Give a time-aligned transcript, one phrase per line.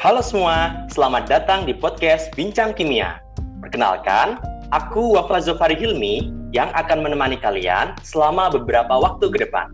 [0.00, 3.20] Halo semua, selamat datang di podcast Bincang Kimia.
[3.60, 4.40] Perkenalkan,
[4.72, 9.68] aku Wafa Zofari Hilmi yang akan menemani kalian selama beberapa waktu ke depan.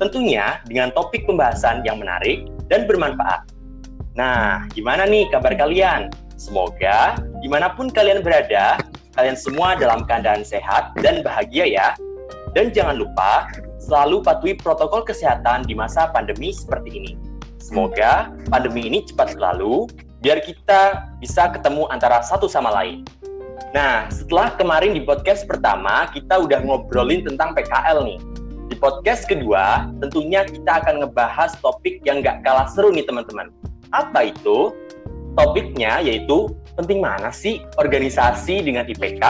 [0.00, 3.44] Tentunya dengan topik pembahasan yang menarik dan bermanfaat.
[4.16, 6.16] Nah, gimana nih kabar kalian?
[6.40, 8.80] Semoga di mana pun kalian berada,
[9.20, 11.88] kalian semua dalam keadaan sehat dan bahagia ya.
[12.56, 17.27] Dan jangan lupa selalu patuhi protokol kesehatan di masa pandemi seperti ini.
[17.68, 19.84] Semoga pandemi ini cepat berlalu,
[20.24, 23.04] biar kita bisa ketemu antara satu sama lain.
[23.76, 28.16] Nah, setelah kemarin di podcast pertama, kita udah ngobrolin tentang PKL nih.
[28.72, 33.52] Di podcast kedua, tentunya kita akan ngebahas topik yang gak kalah seru nih teman-teman.
[33.92, 34.72] Apa itu?
[35.36, 39.22] Topiknya yaitu penting mana sih organisasi dengan IPK?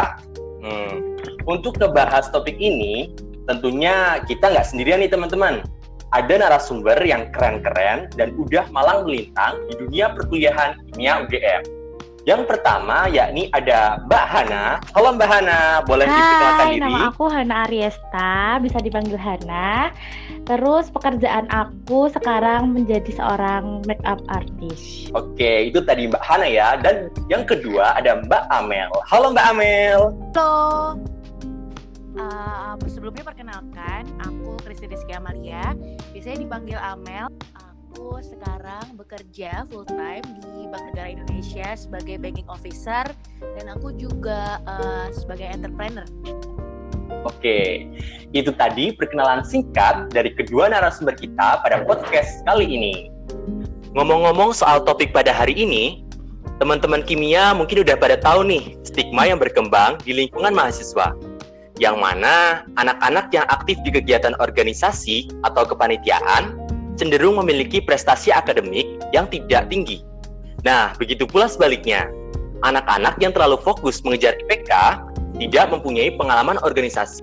[0.62, 0.94] Hmm.
[1.42, 3.10] Untuk ngebahas topik ini,
[3.50, 5.66] tentunya kita nggak sendirian nih teman-teman
[6.12, 11.62] ada narasumber yang keren-keren dan udah malang melintang di dunia perkuliahan kimia UGM.
[12.28, 14.64] Yang pertama yakni ada Mbak Hana.
[14.92, 16.82] Halo Mbak Hana, boleh Hai, diperkenalkan diri?
[16.84, 19.88] nama aku Hana Ariesta, bisa dipanggil Hana.
[20.44, 25.08] Terus pekerjaan aku sekarang menjadi seorang makeup artist.
[25.16, 26.76] Oke, itu tadi Mbak Hana ya.
[26.76, 28.92] Dan yang kedua ada Mbak Amel.
[29.08, 30.00] Halo Mbak Amel.
[30.36, 31.00] Halo.
[32.16, 35.76] Uh, sebelumnya perkenalkan, aku Kristi Rizky Amalia.
[36.16, 37.28] Biasanya dipanggil Amel.
[37.98, 43.04] Aku sekarang bekerja full time di Bank Negara Indonesia sebagai banking officer
[43.40, 46.06] dan aku juga uh, sebagai entrepreneur.
[47.26, 47.88] Oke,
[48.30, 52.94] itu tadi perkenalan singkat dari kedua narasumber kita pada podcast kali ini.
[53.96, 56.04] Ngomong-ngomong soal topik pada hari ini,
[56.62, 61.16] teman-teman kimia mungkin udah pada tahu nih stigma yang berkembang di lingkungan mahasiswa
[61.78, 66.54] yang mana anak-anak yang aktif di kegiatan organisasi atau kepanitiaan
[66.98, 70.02] cenderung memiliki prestasi akademik yang tidak tinggi.
[70.66, 72.10] Nah, begitu pula sebaliknya.
[72.66, 74.70] Anak-anak yang terlalu fokus mengejar IPK
[75.38, 77.22] tidak mempunyai pengalaman organisasi.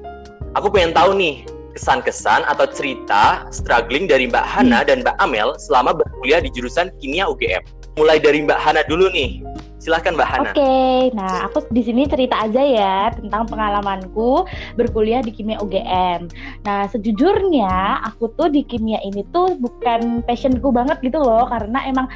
[0.55, 1.43] Aku pengen tahu nih,
[1.75, 7.27] kesan-kesan atau cerita struggling dari Mbak Hana dan Mbak Amel selama berkuliah di jurusan Kimia
[7.27, 7.59] UGM.
[7.99, 9.43] Mulai dari Mbak Hana dulu nih.
[9.85, 10.41] Silahkan Mbak Hana.
[10.49, 16.25] Oke, okay, nah aku di sini cerita aja ya tentang pengalamanku berkuliah di kimia UGM.
[16.65, 22.09] Nah sejujurnya aku tuh di kimia ini tuh bukan passionku banget gitu loh, karena emang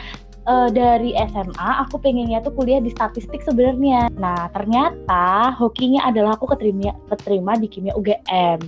[0.50, 4.10] uh, dari SMA aku pengennya tuh kuliah di statistik sebenarnya.
[4.18, 8.66] Nah ternyata hokinya adalah aku keterima keterima di kimia UGM.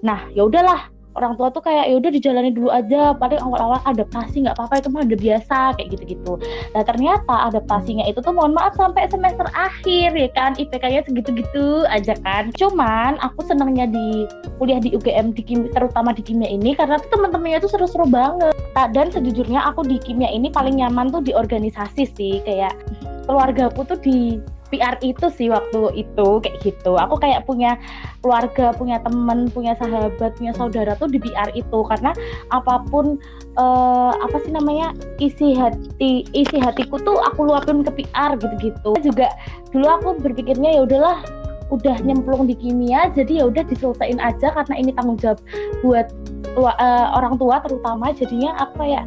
[0.00, 0.88] Nah ya udahlah
[1.18, 4.88] orang tua tuh kayak ya udah dijalani dulu aja paling awal-awal adaptasi nggak apa-apa itu
[4.94, 6.32] mah udah biasa kayak gitu-gitu.
[6.72, 10.54] Nah ternyata adaptasinya itu tuh mohon maaf sampai semester akhir ya kan?
[10.54, 12.54] IPK-nya segitu-gitu aja kan?
[12.54, 14.30] Cuman aku senangnya di
[14.62, 18.54] kuliah di UGM di kimia, terutama di kimia ini karena tuh teman-temannya tuh seru-seru banget.
[18.94, 22.78] Dan sejujurnya aku di kimia ini paling nyaman tuh di organisasi sih kayak
[23.26, 26.96] keluarga aku tuh di PR itu sih waktu itu kayak gitu.
[26.96, 27.76] Aku kayak punya
[28.20, 32.12] keluarga, punya teman, punya sahabat, punya saudara tuh di PR itu karena
[32.52, 33.16] apa pun
[33.56, 38.92] uh, apa sih namanya isi hati isi hatiku tuh aku luapin ke PR gitu-gitu.
[39.00, 39.32] Juga
[39.72, 41.20] dulu aku berpikirnya ya udahlah
[41.68, 45.38] udah nyemplung di kimia jadi ya udah diselesaikan aja karena ini tanggung jawab
[45.84, 46.08] buat
[46.56, 48.10] uh, orang tua terutama.
[48.14, 49.02] Jadinya apa ya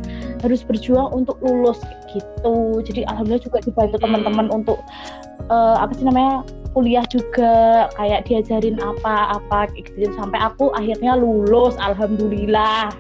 [0.46, 2.82] harus berjuang untuk lulus gitu.
[2.86, 4.80] Jadi alhamdulillah juga dibantu teman-teman untuk
[5.52, 10.08] uh, apa sih namanya kuliah juga kayak diajarin apa-apa gitu.
[10.16, 12.94] Sampai aku akhirnya lulus alhamdulillah.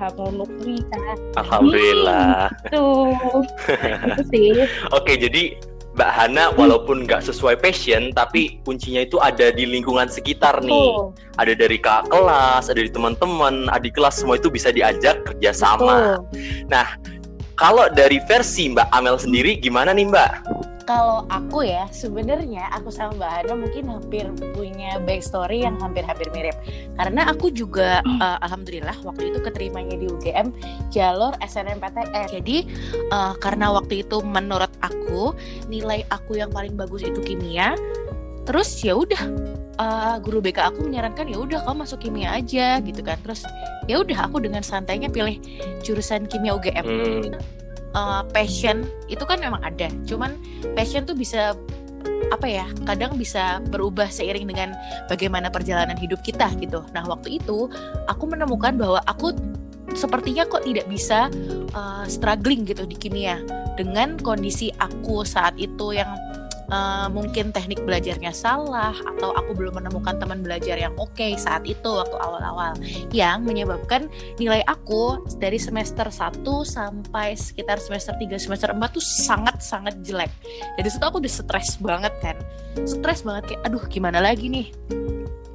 [0.59, 0.97] Cerita
[1.39, 2.51] alhamdulillah.
[2.67, 3.15] Itu
[4.11, 4.49] itu sih.
[4.91, 5.55] Oke jadi
[6.01, 10.73] Mbak Hana walaupun nggak sesuai passion tapi kuncinya itu ada di lingkungan sekitar nih.
[10.73, 11.13] Oh.
[11.37, 16.17] ada dari kak kelas ada di teman-teman adik kelas semua itu bisa diajak kerjasama
[16.73, 16.97] nah
[17.53, 20.31] kalau dari versi Mbak Amel sendiri gimana nih Mbak
[20.83, 26.57] kalau aku ya sebenarnya aku sama Mbak Hana mungkin hampir punya backstory yang hampir-hampir mirip.
[26.97, 30.53] Karena aku juga uh, alhamdulillah waktu itu keterimanya di UGM
[30.89, 32.57] jalur SNMPTN jadi
[33.13, 35.33] uh, karena waktu itu menurut aku
[35.71, 37.77] nilai aku yang paling bagus itu kimia
[38.41, 39.21] terus ya udah
[39.77, 43.17] uh, guru BK aku menyarankan ya udah kamu masuk kimia aja gitu kan.
[43.21, 43.45] Terus
[43.85, 45.37] ya udah aku dengan santainya pilih
[45.85, 47.61] jurusan kimia UGM hmm
[47.95, 49.87] uh, passion itu kan memang ada.
[50.07, 50.37] Cuman
[50.73, 51.55] passion tuh bisa
[52.33, 54.73] apa ya kadang bisa berubah seiring dengan
[55.09, 56.81] bagaimana perjalanan hidup kita gitu.
[56.95, 57.69] Nah waktu itu
[58.07, 59.35] aku menemukan bahwa aku
[59.91, 61.27] sepertinya kok tidak bisa
[61.75, 63.41] uh, struggling gitu di kimia.
[63.75, 66.09] Dengan kondisi aku saat itu yang
[66.71, 71.67] uh, mungkin teknik belajarnya salah atau aku belum menemukan teman belajar yang oke okay saat
[71.67, 72.73] itu waktu awal-awal
[73.11, 74.07] yang menyebabkan
[74.39, 80.31] nilai aku dari semester 1 sampai sekitar semester 3 semester 4 tuh sangat-sangat jelek.
[80.79, 82.39] Jadi situ aku udah stres banget kan.
[82.87, 84.71] Stres banget kayak aduh gimana lagi nih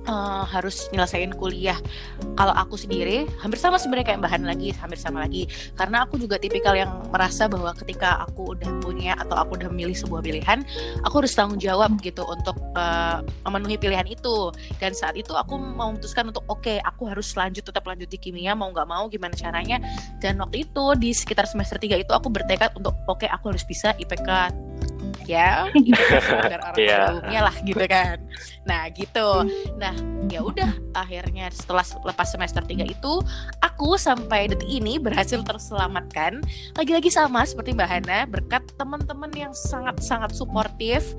[0.08, 1.76] uh, harus nyelesain kuliah.
[2.38, 5.50] Kalau aku sendiri hampir sama sebenarnya kayak bahan lagi, hampir sama lagi.
[5.74, 9.94] Karena aku juga tipikal yang merasa bahwa ketika aku udah punya atau aku udah memilih
[9.94, 10.62] sebuah pilihan,
[11.04, 14.50] aku harus tanggung jawab gitu untuk uh, memenuhi pilihan itu.
[14.80, 18.54] Dan saat itu aku memutuskan untuk oke, okay, aku harus lanjut tetap lanjut di kimia
[18.54, 19.82] mau nggak mau gimana caranya.
[20.22, 23.66] Dan waktu itu di sekitar semester 3 itu aku bertekad untuk oke okay, aku harus
[23.66, 24.54] bisa IPK
[25.26, 25.66] ya
[26.46, 27.42] biar orang yeah.
[27.42, 28.22] lah gitu kan.
[28.64, 29.46] Nah gitu.
[29.78, 29.94] Nah
[30.30, 33.12] ya udah akhirnya setelah lepas semester 3 itu
[33.62, 36.42] aku sampai detik ini berhasil terselamatkan.
[36.78, 41.14] Lagi-lagi sama seperti Mbak Hana berkat teman-teman yang sangat-sangat suportif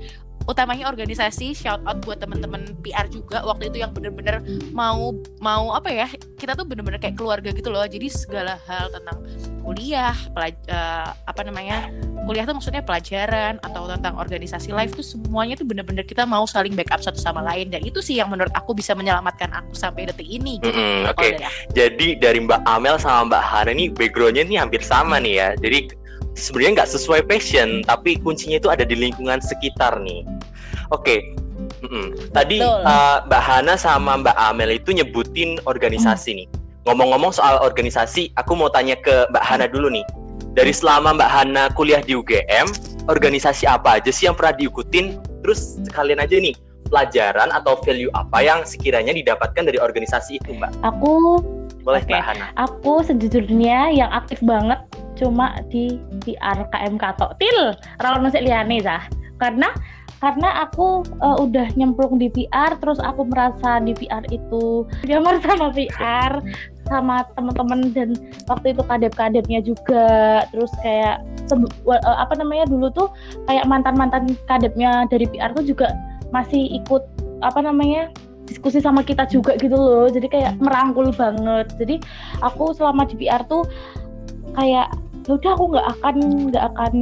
[0.48, 4.40] utamanya organisasi shout out buat teman-teman PR juga waktu itu yang bener-bener
[4.72, 5.12] mau
[5.44, 6.08] mau apa ya
[6.40, 7.84] kita tuh bener-bener kayak keluarga gitu loh.
[7.84, 9.20] Jadi segala hal tentang
[9.60, 11.92] kuliah pelaj uh, apa namanya
[12.24, 16.74] kuliah tuh maksudnya pelajaran atau tentang organisasi live tuh semuanya tuh bener-bener kita mau saling
[16.74, 20.26] backup satu sama lain dan itu sih yang menurut aku bisa menyelamatkan aku sampai detik
[20.26, 20.74] ini gitu.
[20.74, 21.18] Mm -hmm, Oke.
[21.18, 21.32] Okay.
[21.72, 25.48] Jadi dari Mbak Amel sama Mbak Hana ini backgroundnya ini hampir sama nih ya.
[25.60, 25.78] Jadi
[26.38, 30.22] sebenarnya nggak sesuai passion, tapi kuncinya itu ada di lingkungan sekitar nih.
[30.94, 31.18] Oke, okay.
[31.84, 32.06] mm -mm.
[32.32, 36.38] tadi uh, Mbak Hana sama Mbak Amel itu nyebutin organisasi mm.
[36.38, 36.48] nih.
[36.88, 40.06] Ngomong-ngomong soal organisasi, aku mau tanya ke Mbak Hana dulu nih.
[40.58, 42.66] Dari selama Mbak Hana kuliah di UGM,
[43.06, 45.14] organisasi apa aja sih yang pernah diikutin?
[45.46, 46.50] Terus sekalian aja nih,
[46.90, 50.82] pelajaran atau value apa yang sekiranya didapatkan dari organisasi itu, Mbak?
[50.82, 51.38] Aku
[51.86, 52.10] boleh okay.
[52.10, 52.46] Mbak Hana.
[52.58, 54.82] Aku sejujurnya yang aktif banget
[55.14, 55.94] cuma di
[56.26, 57.58] PR KMK atau til
[58.02, 59.06] rawon masih liane sah
[59.38, 59.70] karena
[60.18, 65.70] karena aku uh, udah nyemplung di PR terus aku merasa di PR itu nyamar sama
[65.70, 66.42] PR
[66.88, 68.16] sama teman-teman dan
[68.48, 70.06] waktu itu kadep-kadepnya juga.
[70.52, 73.08] Terus kayak uh, apa namanya dulu tuh
[73.46, 75.92] kayak mantan-mantan kadepnya dari PR tuh juga
[76.34, 77.04] masih ikut
[77.40, 78.10] apa namanya
[78.48, 80.08] diskusi sama kita juga gitu loh.
[80.08, 81.68] Jadi kayak merangkul banget.
[81.76, 82.00] Jadi
[82.40, 83.68] aku selama di PR tuh
[84.56, 84.88] kayak
[85.28, 86.16] ya udah aku nggak akan
[86.48, 86.94] nggak akan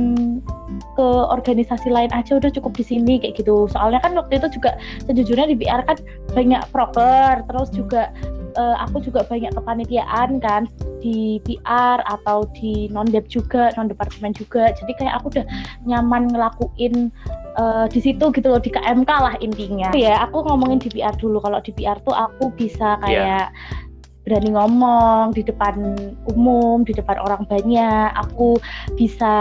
[0.99, 2.43] ke organisasi lain aja.
[2.43, 3.71] Udah cukup di sini kayak gitu.
[3.71, 4.75] Soalnya kan waktu itu juga
[5.07, 5.97] sejujurnya di PR kan
[6.35, 8.11] banyak proker terus juga
[8.59, 10.67] uh, aku juga banyak kepanitiaan kan
[10.99, 14.75] di PR atau di non dep juga non departemen juga.
[14.75, 15.47] Jadi kayak aku udah
[15.87, 17.15] nyaman ngelakuin
[17.63, 19.95] uh, di situ gitu loh di KMK lah intinya.
[19.95, 21.39] Ya aku ngomongin di PR dulu.
[21.39, 23.07] Kalau di PR tuh aku bisa iya.
[23.07, 23.85] kayak yeah
[24.27, 25.95] berani ngomong di depan
[26.35, 28.11] umum, di depan orang banyak.
[28.27, 28.59] Aku
[28.99, 29.35] bisa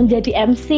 [0.00, 0.68] menjadi MC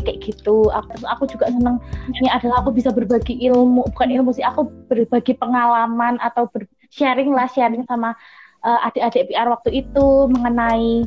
[0.00, 0.72] kayak gitu.
[0.72, 1.76] Aku, aku juga seneng
[2.16, 7.30] ini adalah aku bisa berbagi ilmu, bukan ilmu sih, aku berbagi pengalaman atau ber sharing
[7.30, 8.18] lah sharing sama
[8.64, 11.06] uh, adik-adik PR waktu itu mengenai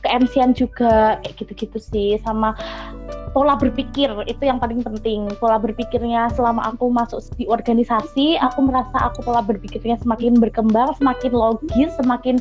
[0.00, 2.16] ke MC-an juga kayak gitu-gitu sih.
[2.24, 2.56] Sama
[3.30, 5.30] pola berpikir itu yang paling penting.
[5.38, 11.32] Pola berpikirnya selama aku masuk di organisasi aku merasa aku pola berpikirnya semakin berkembang semakin
[11.32, 12.36] logis semakin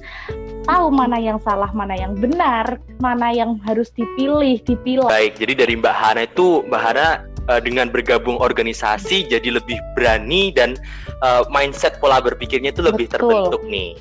[0.65, 5.73] tahu mana yang salah mana yang benar mana yang harus dipilih dipilah baik jadi dari
[5.79, 7.07] Mbak Hana itu Mbak Hana
[7.49, 10.77] uh, dengan bergabung organisasi jadi lebih berani dan
[11.25, 13.29] uh, mindset pola berpikirnya itu lebih Betul.
[13.29, 13.97] terbentuk nih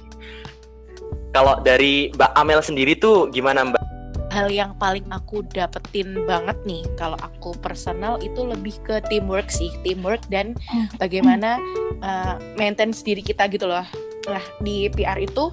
[1.33, 3.83] kalau dari Mbak Amel sendiri tuh gimana Mbak?
[4.29, 9.73] Hal yang paling aku dapetin banget nih kalau aku personal itu lebih ke teamwork sih
[9.83, 10.53] teamwork dan
[11.01, 11.57] bagaimana
[12.05, 13.85] uh, maintain diri kita gitu loh.
[14.29, 15.49] Nah di PR itu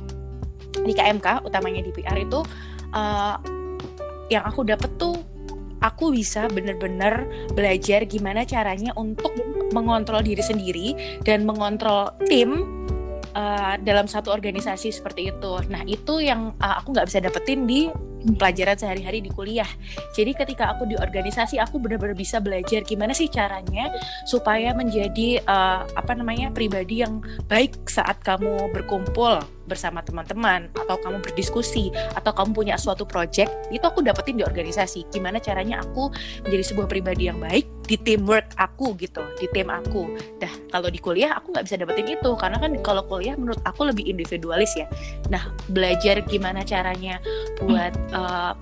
[0.84, 2.44] di KMK utamanya di PR itu
[2.92, 3.40] uh,
[4.28, 5.16] yang aku dapet tuh
[5.80, 9.32] aku bisa bener-bener belajar gimana caranya untuk
[9.72, 10.88] mengontrol diri sendiri
[11.24, 12.66] dan mengontrol tim
[13.36, 15.54] uh, dalam satu organisasi seperti itu.
[15.68, 17.92] Nah itu yang uh, aku nggak bisa dapetin di
[18.34, 19.70] pelajaran sehari-hari di kuliah.
[20.18, 23.94] Jadi ketika aku di organisasi aku benar-benar bisa belajar gimana sih caranya
[24.26, 31.22] supaya menjadi uh, apa namanya pribadi yang baik saat kamu berkumpul bersama teman-teman atau kamu
[31.22, 35.10] berdiskusi atau kamu punya suatu project itu aku dapetin di organisasi.
[35.10, 36.10] Gimana caranya aku
[36.46, 40.18] menjadi sebuah pribadi yang baik di teamwork aku gitu di tim aku.
[40.42, 43.90] Dah kalau di kuliah aku nggak bisa dapetin itu karena kan kalau kuliah menurut aku
[43.90, 44.90] lebih individualis ya.
[45.30, 47.22] Nah belajar gimana caranya
[47.62, 48.54] buat uh,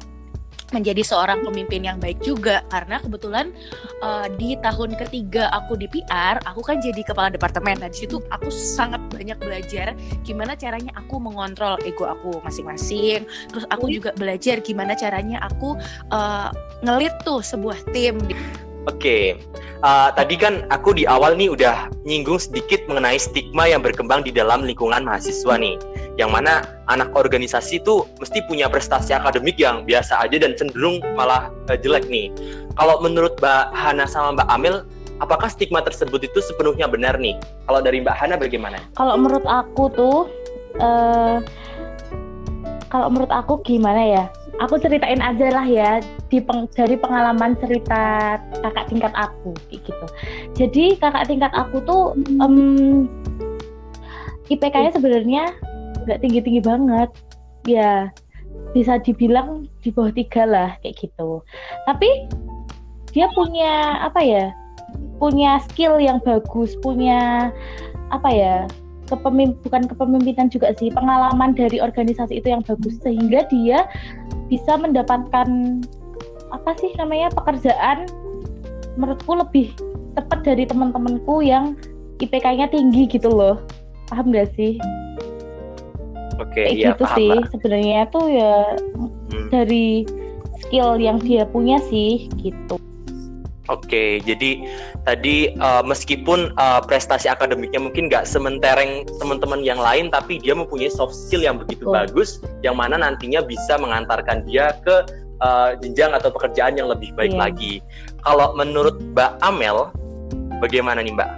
[0.73, 2.65] menjadi seorang pemimpin yang baik juga.
[2.73, 3.53] Karena kebetulan
[4.01, 7.79] uh, di tahun ketiga aku di PR aku kan jadi kepala departemen.
[7.79, 9.93] Nah di situ aku sangat banyak belajar
[10.25, 13.23] gimana caranya aku mengontrol ego aku masing-masing.
[13.53, 15.77] Terus aku juga belajar gimana caranya aku
[16.09, 16.49] uh,
[16.81, 18.17] ngelit tuh sebuah tim
[18.83, 19.39] Oke,
[19.79, 24.31] uh, tadi kan aku di awal nih udah nyinggung sedikit mengenai stigma yang berkembang di
[24.35, 25.79] dalam lingkungan mahasiswa nih,
[26.19, 31.47] yang mana anak organisasi itu mesti punya prestasi akademik yang biasa aja dan cenderung malah
[31.71, 32.27] uh, jelek nih.
[32.75, 34.75] Kalau menurut Mbak Hana sama Mbak Amil,
[35.23, 37.39] apakah stigma tersebut itu sepenuhnya benar nih?
[37.71, 38.83] Kalau dari Mbak Hana bagaimana?
[38.99, 40.27] Kalau menurut aku tuh,
[40.83, 41.39] uh,
[42.91, 44.25] kalau menurut aku gimana ya?
[44.61, 45.91] Aku ceritain aja lah ya
[46.29, 50.05] di peng, dari pengalaman cerita kakak tingkat aku gitu.
[50.53, 53.09] Jadi kakak tingkat aku tuh um,
[54.51, 55.43] IPK-nya sebenarnya
[56.05, 57.09] nggak tinggi-tinggi banget,
[57.65, 58.11] ya
[58.75, 61.41] bisa dibilang di bawah tiga lah kayak gitu.
[61.89, 62.09] Tapi
[63.13, 64.45] dia punya apa ya?
[65.17, 67.49] Punya skill yang bagus, punya
[68.11, 68.57] apa ya?
[69.21, 73.85] bukan kepemimpinan juga sih pengalaman dari organisasi itu yang bagus sehingga dia
[74.53, 75.49] bisa mendapatkan
[76.53, 78.05] apa sih namanya pekerjaan
[78.93, 79.73] menurutku lebih
[80.13, 81.73] cepat dari teman-temanku yang
[82.21, 83.57] IPK-nya tinggi gitu loh
[84.13, 84.77] paham gak sih?
[86.37, 87.17] Oke, okay, iya gitu paham.
[87.17, 88.77] sih sebenarnya tuh ya
[89.33, 89.49] hmm.
[89.49, 90.05] dari
[90.61, 92.77] skill yang dia punya sih gitu.
[93.71, 94.59] Oke, jadi
[95.07, 100.91] tadi uh, meskipun uh, prestasi akademiknya mungkin nggak sementereng teman-teman yang lain, tapi dia mempunyai
[100.91, 101.95] soft skill yang begitu oh.
[101.95, 105.07] bagus, yang mana nantinya bisa mengantarkan dia ke
[105.39, 107.41] uh, jenjang atau pekerjaan yang lebih baik yeah.
[107.47, 107.73] lagi.
[108.27, 109.87] Kalau menurut Mbak Amel,
[110.59, 111.29] bagaimana nih Mbak?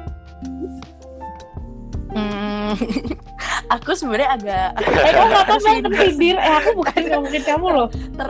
[2.15, 2.74] Hmm,
[3.77, 4.70] aku sebenarnya agak.
[5.05, 5.62] eh, nggak tahu
[5.94, 6.38] tersindir?
[6.41, 7.88] Eh, aku bukan ngomongin kamu loh.
[7.94, 8.29] Ter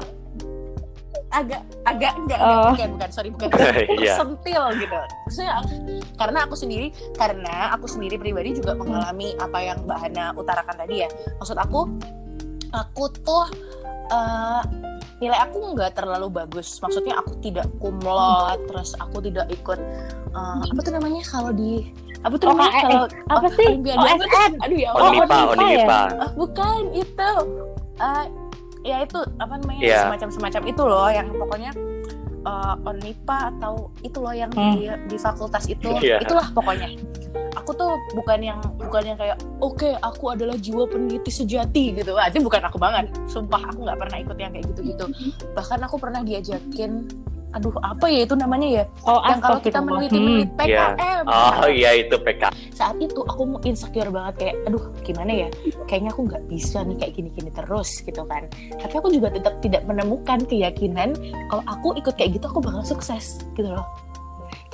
[1.34, 2.48] agak agak enggak, oh.
[2.48, 3.50] enggak bukan bukan sorry bukan.
[4.05, 4.17] Yeah.
[4.20, 5.00] sentil gitu.
[5.25, 5.51] Maksudnya
[6.20, 11.05] karena aku sendiri karena aku sendiri pribadi juga mengalami apa yang Mbak Hana utarakan tadi
[11.05, 11.10] ya.
[11.41, 11.89] Maksud aku
[12.75, 13.46] aku tuh
[14.12, 14.62] uh,
[15.24, 16.77] nilai aku nggak terlalu bagus.
[16.84, 19.79] Maksudnya aku tidak kumlot terus aku tidak ikut
[20.36, 21.89] uh, apa tuh namanya kalau di
[22.25, 23.70] apa tuh namanya kalau apa sih?
[23.86, 26.01] OSN aduh ya oh, Onipa, Onipa.
[26.20, 27.32] Uh, bukan itu
[28.01, 28.25] uh,
[28.85, 30.01] ya itu apa namanya yeah.
[30.05, 31.71] semacam semacam itu loh yang pokoknya
[32.45, 34.77] uh, Onipa atau itu loh yang hmm.
[34.77, 36.21] di di fakultas itu yeah.
[36.21, 36.93] itulah pokoknya
[37.57, 42.13] aku tuh bukan yang bukan yang kayak oke okay, aku adalah jiwa peneliti sejati gitu
[42.13, 45.05] aja bukan aku banget sumpah aku nggak pernah ikut yang kayak gitu gitu
[45.57, 47.09] bahkan aku pernah diajakin
[47.55, 48.83] aduh apa ya itu namanya ya?
[49.07, 51.63] Oh, yang kalau kita meneliti meneliti hmm, PKM yeah.
[51.63, 55.50] oh iya itu PK saat itu aku insecure banget kayak aduh gimana ya?
[55.88, 58.51] Kayaknya aku nggak bisa nih kayak gini-gini terus gitu kan.
[58.75, 61.15] Tapi aku juga tetap tidak menemukan keyakinan
[61.47, 63.88] kalau aku ikut kayak gitu aku bakal sukses gitu loh.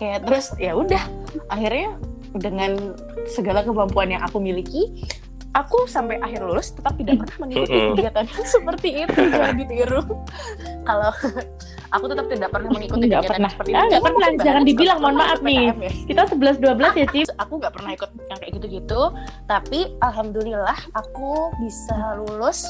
[0.01, 1.05] Kayak terus ya udah
[1.53, 1.93] akhirnya
[2.33, 2.97] dengan
[3.29, 4.89] segala kemampuan yang aku miliki
[5.51, 10.01] aku sampai akhir lulus tetap tidak pernah mengikuti kegiatan seperti itu jangan ditiru
[10.87, 11.11] kalau
[11.91, 13.51] aku tetap tidak pernah mengikuti nggak kegiatan pernah.
[13.51, 13.77] seperti itu.
[13.77, 15.59] Ah, nggak pernah, jangan dibilang mohon maaf nih.
[15.75, 15.91] Ya.
[16.07, 17.27] Kita 11 12 ya, Cip.
[17.37, 19.01] Aku nggak pernah ikut yang kayak gitu-gitu,
[19.45, 22.63] tapi alhamdulillah aku bisa lulus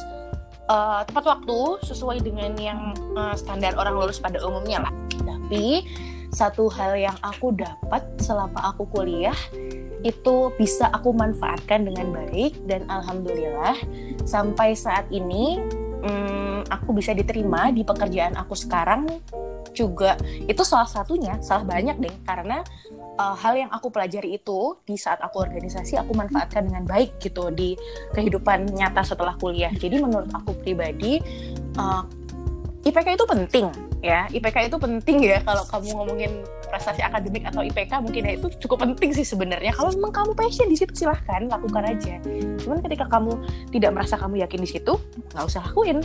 [0.67, 4.93] uh, tepat waktu sesuai dengan yang uh, standar orang lulus pada umumnya lah.
[5.21, 5.85] Tapi
[6.33, 9.35] satu hal yang aku dapat selama aku kuliah
[10.01, 13.77] itu bisa aku manfaatkan dengan baik dan alhamdulillah
[14.25, 15.61] sampai saat ini
[16.01, 19.07] hmm, aku bisa diterima di pekerjaan aku sekarang
[19.71, 20.19] juga.
[20.45, 22.15] Itu salah satunya salah banyak deh.
[22.27, 22.61] Karena
[23.17, 27.49] uh, hal yang aku pelajari itu di saat aku organisasi aku manfaatkan dengan baik gitu
[27.53, 27.77] di
[28.13, 29.71] kehidupan nyata setelah kuliah.
[29.71, 31.21] Jadi menurut aku pribadi
[31.79, 32.03] uh,
[32.81, 33.65] IPK itu penting
[34.01, 34.25] ya.
[34.33, 36.33] IPK itu penting ya kalau kamu ngomongin
[36.71, 39.75] prestasi akademik atau IPK mungkin ya itu cukup penting sih sebenarnya.
[39.75, 42.17] Kalau memang kamu passion di situ silahkan lakukan aja.
[42.63, 43.35] Cuman ketika kamu
[43.75, 44.93] tidak merasa kamu yakin di situ
[45.35, 45.99] nggak usah lakuin.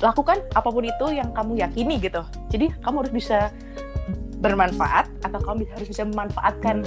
[0.00, 2.20] Lakukan apa pun itu yang kamu yakini gitu.
[2.52, 3.48] Jadi kamu harus bisa
[4.40, 6.84] bermanfaat atau kamu harus bisa memanfaatkan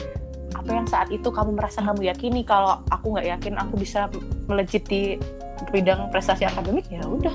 [0.54, 2.46] apa yang saat itu kamu merasa kamu yakini.
[2.46, 4.10] Kalau aku nggak yakin aku bisa
[4.46, 5.18] melejit di
[5.70, 7.34] bidang prestasi akademik ya udah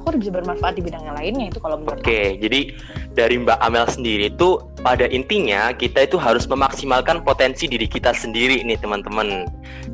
[0.00, 2.60] aku udah bisa bermanfaat di bidang yang lainnya itu kalau menurut Oke, okay, jadi
[3.12, 8.64] dari Mbak Amel sendiri itu pada intinya kita itu harus memaksimalkan potensi diri kita sendiri
[8.64, 9.44] nih teman-teman.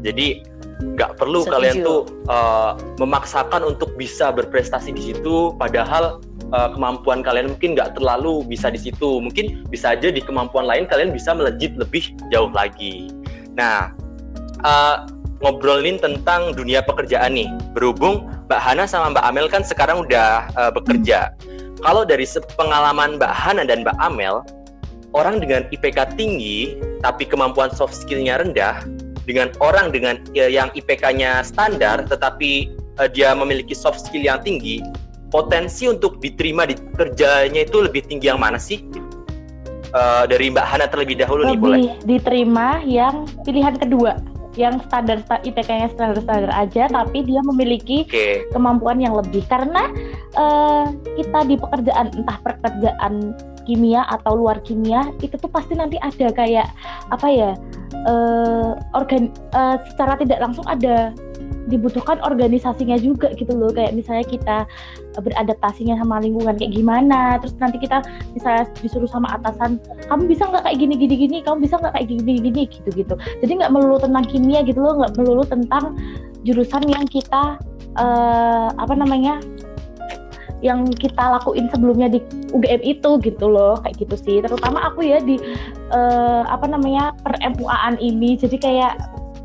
[0.07, 0.47] Jadi
[0.77, 1.55] nggak perlu Setuju.
[1.57, 6.23] kalian tuh uh, memaksakan untuk bisa berprestasi di situ, padahal
[6.55, 9.19] uh, kemampuan kalian mungkin nggak terlalu bisa di situ.
[9.19, 13.11] Mungkin bisa aja di kemampuan lain kalian bisa melejit lebih jauh lagi.
[13.57, 13.91] Nah,
[14.63, 15.09] uh,
[15.41, 17.49] ngobrolin tentang dunia pekerjaan nih.
[17.73, 21.35] Berhubung Mbak Hana sama Mbak Amel kan sekarang udah uh, bekerja.
[21.83, 22.25] Kalau dari
[22.55, 24.43] pengalaman Mbak Hana dan Mbak Amel,
[25.13, 28.87] orang dengan IPK tinggi tapi kemampuan soft skillnya rendah,
[29.27, 32.71] dengan orang dengan ya, yang IPK-nya standar tetapi
[33.03, 34.79] uh, dia memiliki soft skill yang tinggi,
[35.35, 38.81] potensi untuk diterima di kerjanya itu lebih tinggi yang mana sih?
[39.97, 41.81] uh, dari Mbak Hana terlebih dahulu Lebih nih boleh.
[42.05, 44.19] diterima yang pilihan kedua
[44.57, 48.45] yang standar IPK-nya standar-standar aja tapi dia memiliki okay.
[48.51, 49.93] kemampuan yang lebih karena
[50.35, 53.37] uh, kita di pekerjaan entah pekerjaan
[53.69, 56.71] kimia atau luar kimia itu tuh pasti nanti ada kayak
[57.13, 57.51] apa ya
[58.09, 61.13] uh, organ uh, secara tidak langsung ada
[61.67, 63.71] dibutuhkan organisasinya juga gitu loh.
[63.75, 64.59] Kayak misalnya kita
[65.19, 68.05] beradaptasinya sama lingkungan kayak gimana terus nanti kita
[68.37, 71.37] misalnya disuruh sama atasan kamu bisa nggak kayak gini gini gini?
[71.43, 72.63] Kamu bisa nggak kayak gini gini?
[72.67, 73.15] gitu gitu.
[73.43, 75.99] Jadi nggak melulu tentang kimia gitu loh nggak melulu tentang
[76.47, 77.59] jurusan yang kita
[77.99, 79.43] uh, apa namanya
[80.65, 82.19] yang kita lakuin sebelumnya di
[82.51, 84.37] UGM itu gitu loh kayak gitu sih.
[84.41, 85.37] Terutama aku ya di
[85.93, 87.37] uh, apa namanya per
[88.01, 88.41] ini.
[88.41, 88.97] Jadi kayak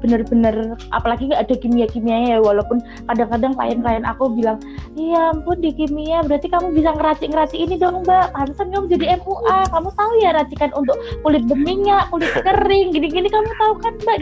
[0.01, 4.58] bener-bener apalagi nggak ada kimia-kimianya ya walaupun kadang-kadang klien-klien aku bilang
[4.98, 8.34] iya ampun di kimia berarti kamu bisa ngeracik-ngeracik ini dong mbak.
[8.34, 13.50] Pantesan kamu jadi MUA kamu tahu ya racikan untuk kulit berminyak kulit kering gini-gini kamu
[13.55, 14.17] tahu kan mbak?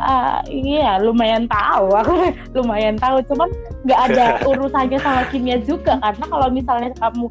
[0.00, 1.92] Uh, iya lumayan tahu.
[2.00, 2.14] Aku
[2.56, 3.48] lumayan tahu cuman
[3.84, 7.28] nggak ada urusannya sama kimia juga karena kalau misalnya kamu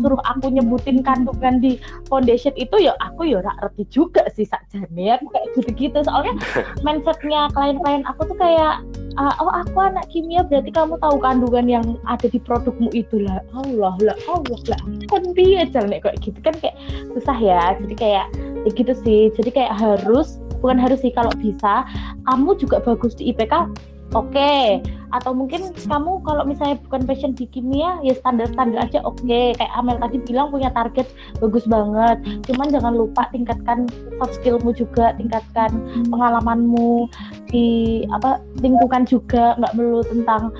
[0.00, 1.76] suruh aku nyebutin kandungan di
[2.08, 5.98] foundation itu ya aku ya rak ngerti juga sih sakjane ya kayak gitu-gitu.
[6.06, 6.34] Soalnya
[6.86, 8.80] mindsetnya klien-klien aku tuh kayak
[9.20, 13.44] uh, oh aku anak kimia berarti kamu tahu kandungan yang ada di produkmu itu lah.
[13.52, 14.80] Allah lah Allah lah.
[15.12, 16.38] Kan dia jalan kayak gitu?
[16.40, 16.76] Kan kayak
[17.12, 17.76] susah ya.
[17.84, 18.26] Jadi kayak
[18.64, 19.28] ya gitu sih.
[19.36, 21.82] Jadi kayak harus bukan harus sih kalau bisa
[22.30, 23.66] kamu juga bagus di IPK
[24.12, 24.80] oke okay.
[25.12, 29.52] atau mungkin kamu kalau misalnya bukan passion di kimia ya standar standar aja oke okay.
[29.56, 31.08] kayak Amel tadi bilang punya target
[31.40, 32.16] bagus banget
[32.48, 35.70] cuman jangan lupa tingkatkan soft skillmu juga tingkatkan
[36.08, 37.08] pengalamanmu
[37.52, 40.52] di apa lingkungan juga nggak melulu tentang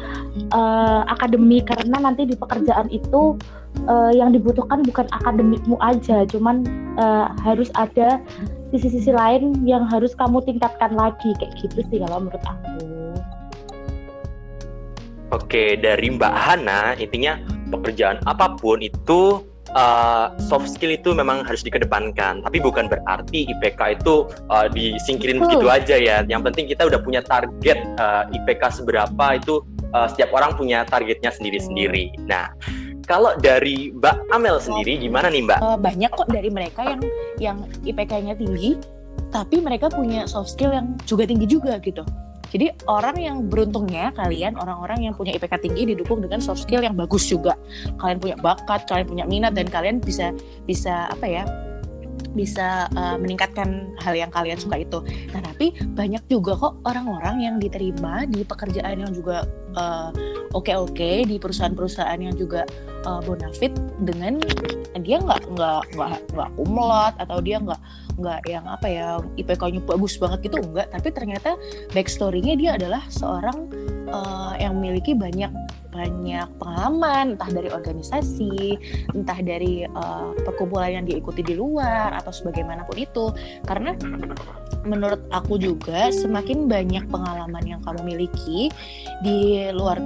[0.53, 3.41] uh, akademik karena nanti di pekerjaan itu
[3.89, 6.65] uh, yang dibutuhkan bukan akademikmu aja cuman
[7.01, 8.21] uh, harus ada
[8.73, 13.02] sisi-sisi lain yang harus kamu tingkatkan lagi kayak gitu sih kalau menurut aku.
[15.33, 17.41] Oke, dari Mbak Hana, intinya
[17.73, 19.41] pekerjaan apa pun itu
[19.73, 22.45] uh, soft skill itu memang harus dikedepankan.
[22.45, 25.45] Tapi bukan berarti IPK itu uh, disingkirin hmm.
[25.49, 26.17] begitu aja ya.
[26.29, 29.65] Yang penting kita udah punya target uh, IPK seberapa itu
[29.97, 32.13] uh, setiap orang punya targetnya sendiri-sendiri.
[32.29, 32.53] Nah,
[33.09, 35.59] kalau dari Mbak Amel sendiri gimana nih Mbak?
[35.65, 37.01] Uh, banyak kok dari mereka yang
[37.41, 38.77] yang IPK-nya tinggi,
[39.33, 42.05] tapi mereka punya soft skill yang juga tinggi juga gitu.
[42.51, 46.99] Jadi orang yang beruntungnya kalian orang-orang yang punya IPK tinggi didukung dengan soft skill yang
[46.99, 47.57] bagus juga.
[48.01, 50.35] Kalian punya bakat, kalian punya minat dan kalian bisa
[50.67, 51.45] bisa apa ya?
[52.33, 54.99] Bisa uh, meningkatkan hal yang kalian suka itu.
[55.33, 59.45] Nah, tapi banyak juga kok orang-orang yang diterima di pekerjaan yang juga
[59.77, 60.11] uh,
[60.57, 62.65] oke-oke okay -okay, di perusahaan-perusahaan yang juga
[63.07, 64.41] uh, bonafit dengan
[65.01, 67.81] dia nggak nggak nggak nggak umlot atau dia nggak
[68.21, 69.07] nggak yang apa ya
[69.41, 71.57] IPK-nya bagus banget gitu enggak tapi ternyata
[71.97, 73.73] backstory-nya dia adalah seorang
[74.13, 75.49] uh, yang memiliki banyak
[75.93, 78.81] banyak pengalaman entah dari organisasi
[79.13, 83.29] entah dari uh, perkumpulan yang diikuti di luar atau sebagaimanapun itu.
[83.69, 83.95] Karena
[84.83, 88.73] menurut aku juga semakin banyak pengalaman yang kamu miliki
[89.23, 90.01] di luar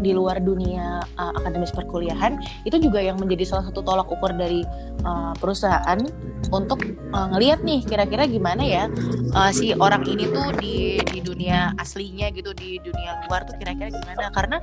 [0.00, 4.64] di luar dunia uh, akademis perkuliahan itu juga yang menjadi salah satu tolak ukur dari
[5.04, 6.00] uh, perusahaan
[6.48, 6.80] untuk
[7.12, 8.84] uh, ngelihat nih kira-kira gimana ya
[9.36, 13.92] uh, si orang ini tuh di di dunia aslinya gitu di dunia luar tuh kira-kira
[13.92, 14.32] gimana.
[14.32, 14.58] Karena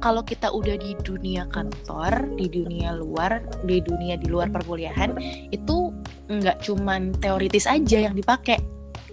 [0.00, 5.16] kalau kita udah di dunia kantor, di dunia luar, di dunia di luar perkuliahan,
[5.50, 5.92] itu
[6.30, 8.58] nggak cuman teoritis aja yang dipakai.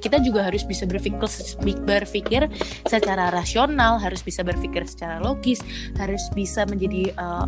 [0.02, 1.22] Kita juga harus bisa berpikir
[1.86, 2.50] berpikir
[2.90, 5.62] secara rasional, harus bisa berpikir secara logis,
[6.02, 7.46] harus bisa menjadi uh,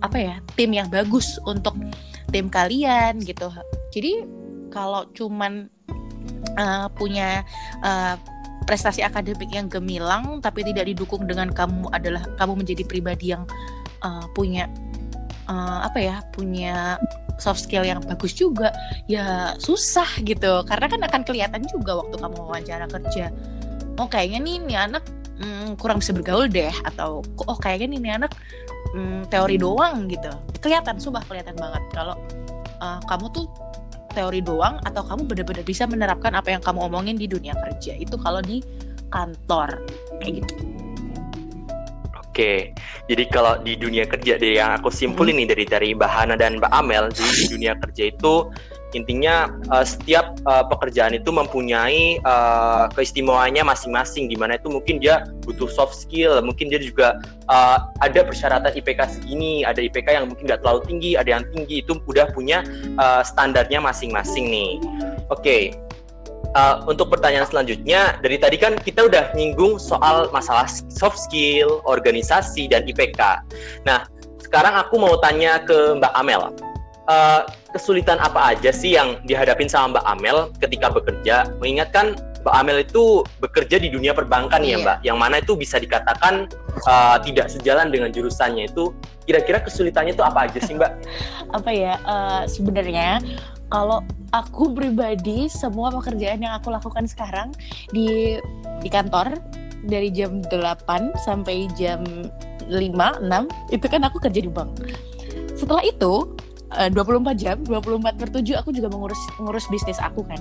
[0.00, 1.76] apa ya tim yang bagus untuk
[2.32, 3.52] tim kalian gitu.
[3.92, 4.24] Jadi
[4.72, 5.68] kalau cuman
[6.56, 7.44] uh, punya
[7.84, 8.16] uh,
[8.64, 13.44] prestasi akademik yang gemilang tapi tidak didukung dengan kamu adalah kamu menjadi pribadi yang
[14.04, 14.68] uh, punya
[15.48, 17.00] uh, apa ya punya
[17.40, 18.72] soft skill yang bagus juga
[19.08, 20.60] ya susah gitu.
[20.68, 23.32] Karena kan akan kelihatan juga waktu kamu wawancara kerja
[24.00, 25.04] oh kayaknya nih ini anak
[25.40, 28.32] mm, kurang bisa bergaul deh atau oh kayaknya nih ini anak
[28.96, 30.32] mm, teori doang gitu.
[30.64, 32.16] Kelihatan sumpah kelihatan banget kalau
[32.80, 33.46] uh, kamu tuh
[34.12, 38.14] teori doang atau kamu benar-benar bisa menerapkan apa yang kamu omongin di dunia kerja itu
[38.18, 38.62] kalau di
[39.10, 39.82] kantor
[40.22, 40.79] kayak gitu.
[42.30, 42.70] Oke,
[43.10, 46.70] jadi kalau di dunia kerja dari yang aku simpulin nih dari dari Hana dan Mbak
[46.70, 48.46] Amel, di dunia kerja itu
[48.94, 54.30] intinya uh, setiap uh, pekerjaan itu mempunyai uh, keistimewaannya masing-masing.
[54.30, 57.18] Di mana itu mungkin dia butuh soft skill, mungkin dia juga
[57.50, 61.82] uh, ada persyaratan IPK segini, ada IPK yang mungkin nggak terlalu tinggi, ada yang tinggi
[61.82, 62.62] itu udah punya
[62.94, 64.78] uh, standarnya masing-masing nih.
[65.34, 65.62] Oke, okay
[66.54, 72.70] uh, untuk pertanyaan selanjutnya, dari tadi kan kita udah nyinggung soal masalah soft skill, organisasi,
[72.70, 73.20] dan IPK.
[73.86, 74.06] Nah,
[74.42, 76.42] sekarang aku mau tanya ke Mbak Amel.
[77.10, 77.42] Uh,
[77.74, 81.36] kesulitan apa aja sih yang dihadapin sama Mbak Amel ketika bekerja?
[81.58, 82.14] Mengingatkan
[82.46, 84.76] Mbak Amel itu bekerja di dunia perbankan ya, iya.
[84.78, 86.48] ya Mbak, yang mana itu bisa dikatakan
[86.86, 88.94] uh, tidak sejalan dengan jurusannya itu.
[89.28, 90.92] Kira-kira kesulitannya itu apa aja sih Mbak?
[91.56, 91.94] apa ya?
[92.06, 93.22] Uh, sebenarnya
[93.70, 94.02] kalau
[94.34, 97.54] aku pribadi semua pekerjaan yang aku lakukan sekarang
[97.94, 98.36] di
[98.82, 99.38] di kantor
[99.86, 102.04] dari jam 8 sampai jam
[102.68, 104.74] 5 6 itu kan aku kerja di bank.
[105.56, 106.34] Setelah itu
[106.70, 110.38] 24 eh, jam 24 per 7 aku juga mengurus ngurus bisnis aku kan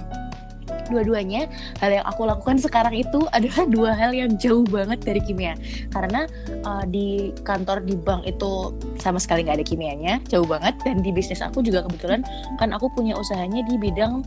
[0.90, 1.48] dua-duanya
[1.80, 5.56] hal yang aku lakukan sekarang itu adalah dua hal yang jauh banget dari kimia.
[5.94, 6.26] Karena
[6.66, 10.76] uh, di kantor di bank itu sama sekali nggak ada kimianya jauh banget.
[10.84, 12.26] Dan di bisnis aku juga kebetulan
[12.58, 14.26] kan aku punya usahanya di bidang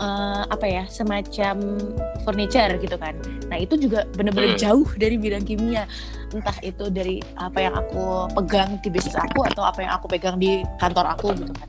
[0.00, 1.78] uh, apa ya semacam
[2.24, 3.14] furniture gitu kan.
[3.52, 4.60] Nah itu juga bener-bener hmm.
[4.60, 5.84] jauh dari bidang kimia.
[6.30, 10.36] Entah itu dari apa yang aku pegang di bisnis aku atau apa yang aku pegang
[10.40, 11.68] di kantor aku gitu kan.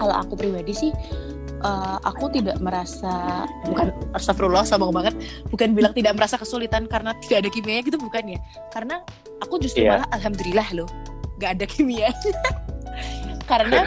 [0.00, 0.90] Kalau aku pribadi sih
[1.64, 5.14] uh, aku tidak merasa bukan astagfirullah sombong banget.
[5.48, 8.40] Bukan bilang tidak merasa kesulitan karena tidak ada kimia gitu bukan ya.
[8.72, 9.04] Karena
[9.40, 10.00] aku justru yeah.
[10.00, 10.88] malah alhamdulillah loh
[11.40, 12.10] nggak ada kimia.
[13.50, 13.82] Karena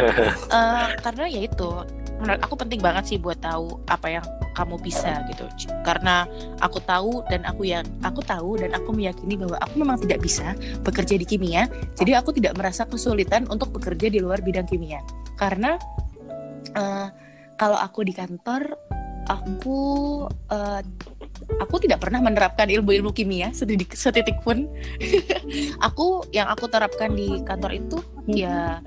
[0.51, 1.71] uh, karena ya itu
[2.19, 5.47] menurut aku penting banget sih buat tahu apa yang kamu bisa gitu.
[5.87, 6.27] Karena
[6.59, 10.51] aku tahu dan aku yang aku tahu dan aku meyakini bahwa aku memang tidak bisa
[10.83, 11.71] bekerja di kimia.
[11.95, 14.99] Jadi aku tidak merasa kesulitan untuk bekerja di luar bidang kimia.
[15.39, 15.79] Karena
[16.75, 17.07] uh,
[17.57, 18.75] kalau aku di kantor
[19.27, 19.79] aku
[20.51, 20.81] uh,
[21.59, 24.67] aku tidak pernah menerapkan ilmu-ilmu kimia setitik, setitik pun.
[25.91, 27.97] Aku yang aku terapkan di kantor itu
[28.31, 28.79] ya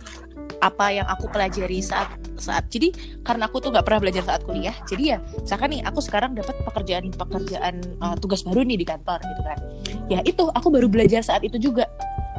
[0.65, 2.09] apa yang aku pelajari saat
[2.41, 2.89] saat jadi
[3.21, 6.57] karena aku tuh nggak pernah belajar saat kuliah jadi ya misalkan nih aku sekarang dapat
[6.65, 9.59] pekerjaan pekerjaan uh, tugas baru nih di kantor gitu kan.
[10.09, 11.85] Ya itu aku baru belajar saat itu juga.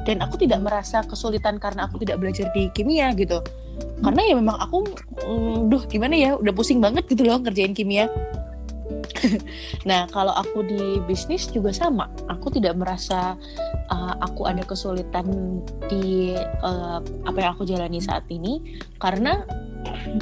[0.07, 3.43] Dan aku tidak merasa kesulitan karena aku tidak belajar di kimia gitu
[4.01, 4.85] karena ya memang aku
[5.25, 8.07] mm, duh gimana ya udah pusing banget gitu loh ngerjain kimia.
[9.89, 12.11] Nah kalau aku di bisnis juga sama.
[12.29, 13.33] Aku tidak merasa
[13.89, 15.59] uh, aku ada kesulitan
[15.89, 18.79] di uh, apa yang aku jalani saat ini.
[19.01, 19.41] Karena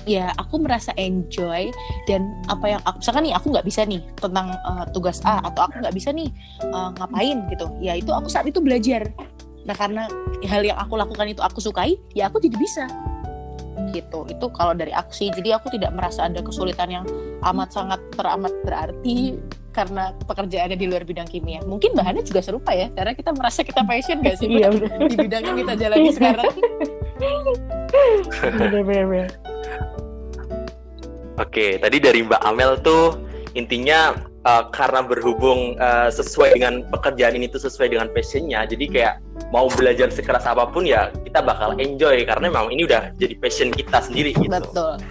[0.06, 1.74] ya aku merasa enjoy
[2.06, 5.66] dan apa yang aku misalkan nih aku nggak bisa nih tentang uh, tugas A atau
[5.66, 6.30] aku nggak bisa nih
[6.72, 7.66] uh, ngapain gitu.
[7.82, 9.10] Ya itu aku saat itu belajar.
[9.66, 10.06] Nah karena
[10.46, 12.86] hal yang aku lakukan itu aku sukai ya aku jadi bisa
[13.96, 14.28] gitu.
[14.28, 17.06] Itu kalau dari aksi jadi aku tidak merasa ada kesulitan yang
[17.48, 19.40] amat sangat teramat berarti
[19.72, 21.64] karena pekerjaannya di luar bidang kimia.
[21.64, 24.72] Mungkin bahannya juga serupa ya karena kita merasa kita passion gak sih iya,
[25.08, 26.54] di bidang yang kita jalani sekarang.
[31.36, 33.20] Oke, tadi dari Mbak Amel tuh
[33.60, 39.14] intinya uh, karena berhubung uh, sesuai dengan pekerjaan ini tuh sesuai dengan passionnya, jadi kayak
[39.52, 43.74] mau belajar sekeras apa pun ya kita bakal enjoy karena memang ini udah jadi passion
[43.74, 44.50] kita sendiri gitu.
[44.50, 45.02] Betul.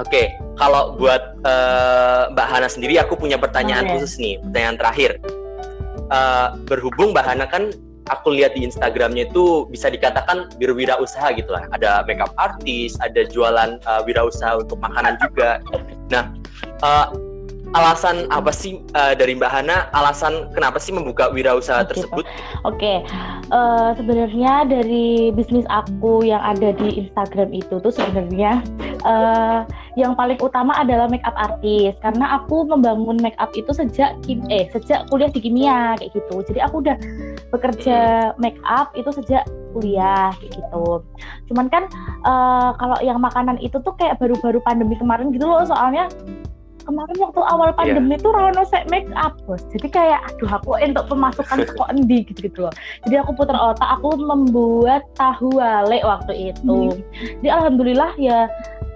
[0.00, 4.00] Oke, okay, kalau buat uh, Mbak Hana sendiri, aku punya pertanyaan okay.
[4.00, 5.10] khusus nih, pertanyaan terakhir.
[6.08, 7.76] Uh, berhubung Mbak Hana kan,
[8.08, 11.68] aku lihat di Instagramnya itu bisa dikatakan berwirausaha gitu lah.
[11.76, 15.60] Ada makeup artist, ada jualan uh, wirausaha untuk makanan juga.
[16.08, 16.32] Nah,
[16.80, 17.12] uh,
[17.72, 22.24] alasan apa sih uh, dari Mbak Hana alasan kenapa sih membuka wirausaha okay, tersebut?
[22.68, 22.96] Oke, okay.
[23.48, 28.60] uh, eh, sebenarnya dari bisnis aku yang ada di Instagram itu tuh sebenarnya
[29.08, 29.64] uh,
[29.96, 35.08] yang paling utama adalah makeup artist karena aku membangun makeup itu sejak kim eh sejak
[35.08, 36.44] kuliah di kimia kayak gitu.
[36.52, 36.96] Jadi aku udah
[37.52, 37.98] bekerja
[38.36, 41.00] makeup itu sejak kuliah kayak gitu.
[41.48, 41.88] Cuman kan
[42.28, 46.08] uh, kalau yang makanan itu tuh kayak baru-baru pandemi kemarin gitu loh soalnya
[46.84, 47.76] kemarin waktu awal iya.
[47.76, 48.22] pandemi yeah.
[48.22, 52.40] tuh Rono set make up bos jadi kayak aduh aku untuk pemasukan kok endi gitu
[52.50, 52.74] gitu loh
[53.06, 57.00] jadi aku putar otak aku membuat tahu wale waktu itu hmm.
[57.42, 58.50] jadi alhamdulillah ya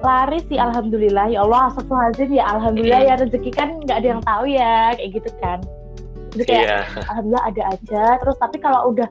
[0.04, 4.44] lari sih alhamdulillah ya Allah astagfirullahaladzim ya alhamdulillah ya rezeki kan nggak ada yang tahu
[4.44, 5.58] ya kayak gitu kan
[6.36, 6.84] jadi kayak yeah.
[7.08, 9.08] alhamdulillah ada aja terus tapi kalau udah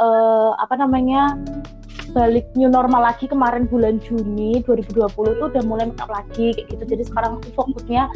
[0.00, 1.38] uh, apa namanya
[2.12, 6.66] balik new normal lagi kemarin bulan Juni 2020 tuh udah mulai make up lagi kayak
[6.70, 6.84] gitu.
[6.84, 8.10] Jadi sekarang aku fokusnya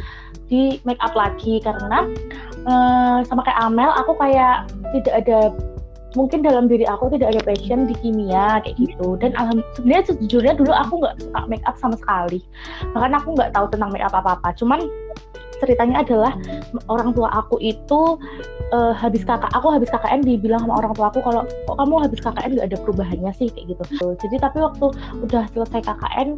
[0.47, 2.07] di make up lagi karena
[2.67, 5.39] uh, sama kayak Amel aku kayak tidak ada
[6.19, 9.15] mungkin dalam diri aku tidak ada passion di kimia kayak gitu.
[9.19, 9.35] Dan
[9.79, 12.43] sebenarnya sejujurnya dulu aku nggak suka make up sama sekali.
[12.91, 14.83] Bahkan aku nggak tahu tentang make up apa apa cuman
[15.61, 16.33] ceritanya adalah
[16.89, 18.17] orang tua aku itu
[18.73, 22.21] uh, habis kakak aku habis KKN dibilang sama orang tua aku kalau kok kamu habis
[22.21, 23.49] KKN nggak ada perubahannya sih?
[23.53, 23.85] kayak gitu.
[24.21, 24.87] Jadi tapi waktu
[25.27, 26.29] udah selesai KKN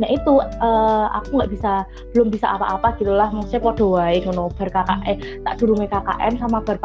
[0.00, 1.84] nah itu uh, aku nggak bisa
[2.16, 3.28] belum bisa apa-apa gitu lah.
[3.28, 6.80] Maksudnya podo wae ngono KKN eh, tak durunge KKN sama bar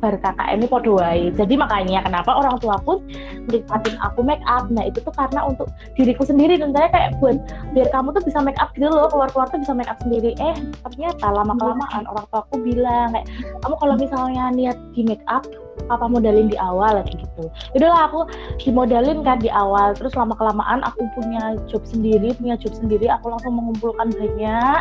[0.00, 1.28] bar KKN ini podo wae.
[1.36, 3.04] Jadi makanya kenapa orang tua pun
[3.46, 4.66] nikmatin aku make up.
[4.72, 6.56] Nah itu tuh karena untuk diriku sendiri.
[6.56, 7.36] Dan saya kayak buat
[7.76, 9.06] biar kamu tuh bisa make up gitu loh.
[9.12, 10.32] Keluar-keluar tuh bisa make up sendiri.
[10.40, 10.56] Eh
[10.88, 13.28] ternyata lama kelamaan orang tua aku bilang kayak
[13.62, 15.44] kamu kalau misalnya niat di make up
[15.88, 17.00] apa modalin di awal?
[17.04, 17.44] Kayak gitu.
[17.76, 18.20] Udahlah aku
[18.60, 19.92] dimodalin kan di awal.
[19.96, 24.80] Terus lama kelamaan aku punya job sendiri punya job sendiri aku langsung mengumpulkan banyak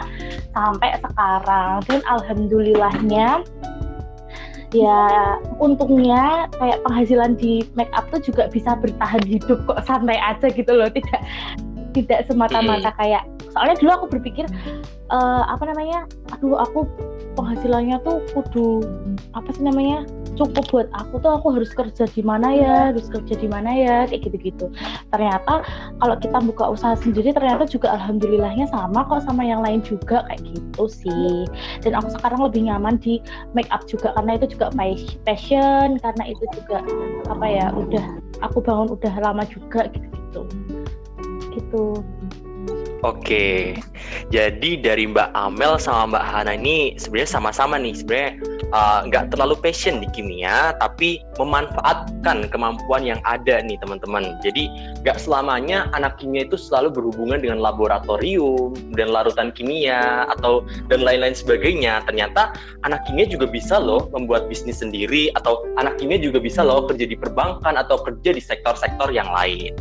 [0.56, 1.84] sampai sekarang.
[1.88, 3.44] Dan alhamdulillahnya
[4.70, 10.48] ya untungnya kayak penghasilan di make up tuh juga bisa bertahan hidup kok santai aja
[10.54, 10.90] gitu loh.
[10.90, 11.22] Tidak
[11.94, 14.46] tidak semata-mata kayak soalnya dulu aku berpikir
[15.10, 16.86] uh, apa namanya aduh aku
[17.34, 18.86] penghasilannya tuh kudu
[19.34, 20.06] apa sih namanya
[20.40, 23.96] cukup buat aku tuh aku harus kerja di mana ya harus kerja di mana ya
[24.08, 24.72] kayak gitu-gitu.
[25.12, 25.68] Ternyata
[26.00, 30.42] kalau kita buka usaha sendiri ternyata juga alhamdulillahnya sama kok sama yang lain juga kayak
[30.48, 31.44] gitu sih.
[31.84, 33.20] Dan aku sekarang lebih nyaman di
[33.52, 34.72] make up juga karena itu juga
[35.28, 36.80] passion karena itu juga
[37.28, 38.06] apa ya udah
[38.40, 40.42] aku bangun udah lama juga gitu-gitu.
[41.52, 41.84] Gitu
[43.00, 43.80] Oke,
[44.28, 48.32] jadi dari Mbak Amel sama Mbak Hana ini sebenarnya sama-sama nih sebenarnya
[48.76, 54.36] uh, nggak uh, terlalu passion di kimia, tapi memanfaatkan kemampuan yang ada nih teman-teman.
[54.44, 54.68] Jadi
[55.00, 61.32] nggak selamanya anak kimia itu selalu berhubungan dengan laboratorium dan larutan kimia atau dan lain-lain
[61.32, 62.04] sebagainya.
[62.04, 62.52] Ternyata
[62.84, 67.08] anak kimia juga bisa loh membuat bisnis sendiri atau anak kimia juga bisa loh kerja
[67.08, 69.72] di perbankan atau kerja di sektor-sektor yang lain.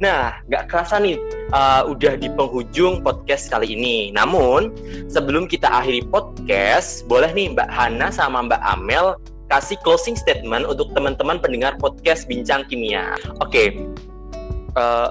[0.00, 1.20] Nah, nggak kerasa nih
[1.52, 4.10] uh, udah di penghujung podcast kali ini.
[4.10, 4.72] Namun,
[5.06, 9.16] sebelum kita akhiri podcast, boleh nih Mbak Hana sama Mbak Amel
[9.52, 13.20] kasih closing statement untuk teman-teman pendengar podcast Bincang Kimia.
[13.44, 13.66] Oke, okay.
[14.80, 15.08] uh, eh,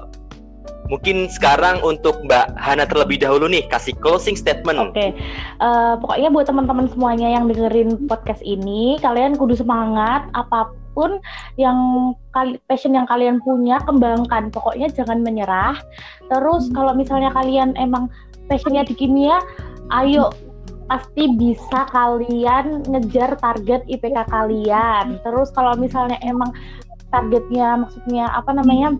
[0.90, 4.82] mungkin sekarang untuk Mbak Hana terlebih dahulu nih kasih closing statement.
[4.82, 5.08] Oke, okay.
[5.62, 10.81] uh, eh, pokoknya buat teman-teman semuanya yang dengerin podcast ini, kalian kudu semangat apa pun
[10.92, 11.10] apa pun
[11.56, 12.12] yang
[12.68, 14.52] passion yang kalian punya kembangkan.
[14.52, 15.80] Pokoknya jangan menyerah.
[16.28, 16.76] Terus hmm.
[16.76, 18.12] kalau misalnya kalian emang
[18.46, 19.40] passionnya di kimia
[19.96, 20.28] ayo
[20.92, 25.16] pasti bisa kalian ngejar target IPK kalian.
[25.24, 26.52] Terus kalau misalnya emang
[27.08, 28.96] targetnya maksudnya apa namanya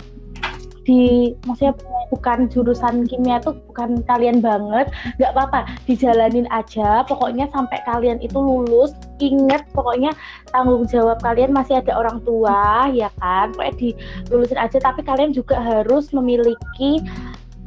[0.83, 1.79] di maksudnya
[2.11, 7.07] bukan jurusan kimia tuh bukan kalian banget nggak apa-apa dijalanin aja.
[7.07, 8.93] Pokoknya sampai kalian itu lulus
[9.23, 10.11] inget pokoknya
[10.51, 13.55] tanggung jawab kalian masih ada orang tua ya kan?
[13.55, 14.79] Pokoknya dilulusin aja.
[14.83, 16.99] Tapi kalian juga harus memiliki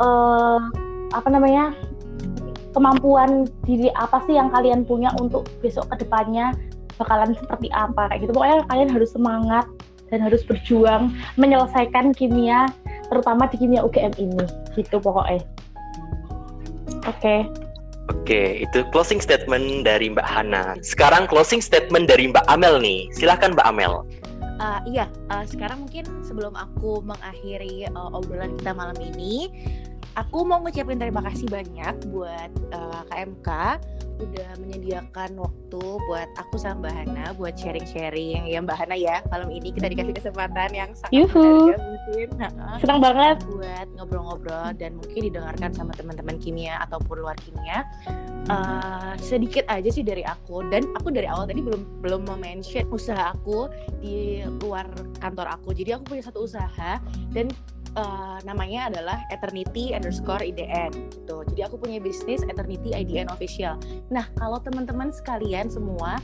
[0.04, 0.60] uh,
[1.16, 1.72] apa namanya
[2.76, 6.52] kemampuan diri apa sih yang kalian punya untuk besok ke depannya
[7.00, 8.32] bakalan seperti apa kayak gitu.
[8.36, 9.66] Pokoknya kalian harus semangat
[10.14, 12.70] dan harus berjuang menyelesaikan kimia
[13.08, 15.44] terutama di kimia UGM ini gitu pokoknya
[17.06, 17.42] oke okay.
[18.06, 20.78] Oke, itu closing statement dari Mbak Hana.
[20.86, 23.10] Sekarang closing statement dari Mbak Amel nih.
[23.18, 24.06] Silahkan Mbak Amel.
[24.62, 29.50] Uh, iya, uh, sekarang mungkin sebelum aku mengakhiri uh, obrolan kita malam ini,
[30.16, 33.50] aku mau ngucapin terima kasih banyak buat uh, KMK
[34.16, 38.48] udah menyediakan waktu buat aku sama Mbak Hana buat sharing-sharing.
[38.48, 41.76] Ya Mbak Hana ya malam ini kita dikasih kesempatan yang sangat Yuhu.
[41.76, 42.28] berharga mungkin.
[42.80, 43.44] Senang banget.
[43.44, 47.84] Buat ngobrol-ngobrol dan mungkin didengarkan sama teman-teman kimia ataupun luar kimia.
[48.48, 53.36] Uh, sedikit aja sih dari aku dan aku dari awal tadi belum belum mention usaha
[53.36, 53.68] aku
[54.00, 54.88] di luar
[55.20, 55.76] kantor aku.
[55.76, 57.04] Jadi aku punya satu usaha
[57.36, 57.52] dan
[57.96, 61.44] uh, namanya adalah Eternity underscore IDN gitu.
[61.52, 63.80] Jadi aku punya bisnis Eternity IDN official.
[64.12, 66.20] Nah kalau teman-teman sekalian semua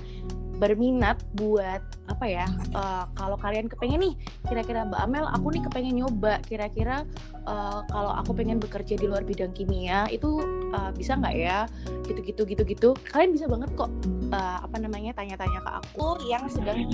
[0.62, 2.46] berminat buat apa ya
[2.78, 4.14] uh, kalau kalian kepengen nih
[4.46, 7.02] kira-kira Mbak Amel aku nih kepengen nyoba kira-kira
[7.50, 10.38] uh, kalau aku pengen bekerja di luar bidang kimia itu
[10.78, 11.66] uh, bisa nggak ya
[12.06, 13.90] gitu-gitu gitu-gitu kalian bisa banget kok
[14.30, 16.86] uh, apa namanya tanya-tanya ke aku yang sedang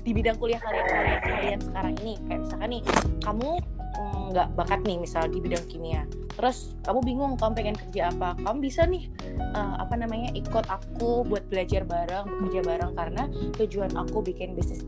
[0.00, 2.82] di bidang kuliah kalian kalian kalian sekarang ini kayak misalkan nih
[3.20, 3.50] kamu
[3.96, 6.02] mm, nggak mm, bakat nih misal di bidang kimia
[6.34, 9.04] terus kamu bingung kamu pengen kerja apa kamu bisa nih
[9.52, 13.22] uh, apa namanya ikut aku buat belajar bareng bekerja bareng karena
[13.60, 14.86] tujuan aku bikin bisnis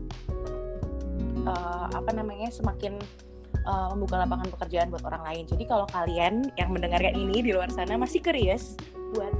[1.45, 2.97] uh, apa namanya semakin
[3.67, 5.43] uh, membuka lapangan pekerjaan buat orang lain.
[5.47, 8.75] Jadi kalau kalian yang mendengarkan ini di luar sana masih curious
[9.13, 9.33] buat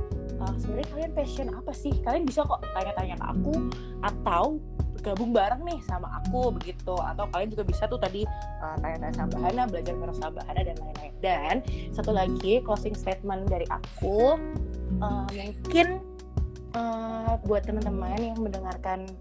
[0.43, 1.93] uh, sebenarnya kalian passion apa sih?
[2.03, 3.53] Kalian bisa kok tanya-tanya ke aku
[4.03, 4.59] atau
[5.03, 6.95] gabung bareng nih sama aku begitu.
[6.95, 8.23] Atau kalian juga bisa tuh tadi
[8.63, 11.13] uh, tanya-tanya sama belajar bareng sama dan lain-lain.
[11.19, 11.55] Dan
[11.91, 14.39] satu lagi closing statement dari aku
[15.03, 15.99] uh, mungkin
[16.73, 19.11] uh, buat teman-teman yang mendengarkan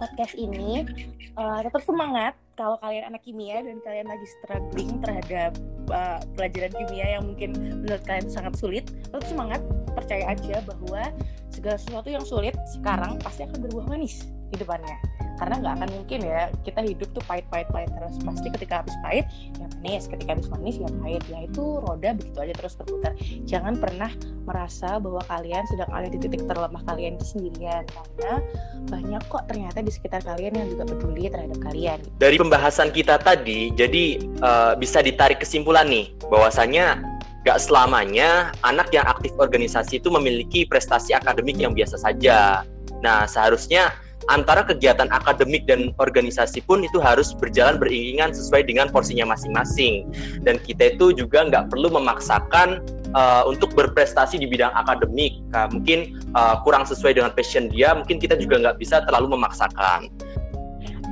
[0.00, 0.88] podcast ini
[1.36, 5.52] uh, tetap semangat kalau kalian anak kimia dan kalian lagi struggling terhadap
[5.92, 7.52] uh, pelajaran kimia yang mungkin
[7.84, 9.60] menurut kalian sangat sulit tetap semangat.
[9.90, 11.12] Percaya aja bahwa
[11.50, 14.98] segala sesuatu yang sulit sekarang pasti akan berbuah manis di depannya
[15.40, 18.14] karena nggak akan mungkin ya kita hidup tuh pahit-pahit-pahit terus.
[18.20, 19.24] Pasti ketika habis pahit
[19.56, 20.04] ya manis.
[20.04, 21.24] Ketika habis manis ya pahit.
[21.32, 23.16] Ya itu roda begitu aja terus berputar.
[23.48, 24.12] Jangan pernah
[24.44, 27.88] merasa bahwa kalian sedang ada di titik terlemah kalian itu sendirian.
[27.88, 28.44] Karena
[28.92, 31.98] banyak kok ternyata di sekitar kalian yang juga peduli terhadap kalian.
[32.20, 37.00] Dari pembahasan kita tadi jadi uh, bisa ditarik kesimpulan nih bahwasanya
[37.48, 42.68] gak selamanya anak yang aktif organisasi itu memiliki prestasi akademik yang biasa saja.
[43.00, 43.96] Nah, seharusnya
[44.30, 50.06] antara kegiatan akademik dan organisasi pun itu harus berjalan beriringan sesuai dengan porsinya masing-masing.
[50.46, 52.80] Dan kita itu juga nggak perlu memaksakan
[53.12, 55.42] uh, untuk berprestasi di bidang akademik.
[55.50, 60.08] Nah, mungkin uh, kurang sesuai dengan passion dia, mungkin kita juga nggak bisa terlalu memaksakan.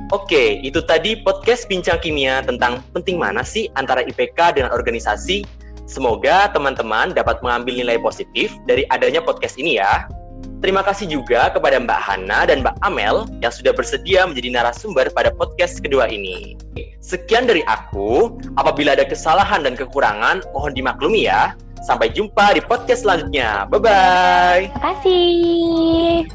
[0.09, 5.45] Oke, itu tadi podcast Bincang Kimia tentang penting mana sih antara IPK dengan organisasi.
[5.85, 10.09] Semoga teman-teman dapat mengambil nilai positif dari adanya podcast ini ya.
[10.59, 15.31] Terima kasih juga kepada Mbak Hana dan Mbak Amel yang sudah bersedia menjadi narasumber pada
[15.31, 16.59] podcast kedua ini.
[16.99, 18.37] Sekian dari aku.
[18.59, 21.55] Apabila ada kesalahan dan kekurangan, mohon dimaklumi ya.
[21.81, 23.65] Sampai jumpa di podcast selanjutnya.
[23.71, 24.69] Bye-bye.
[24.69, 26.29] Terima kasih.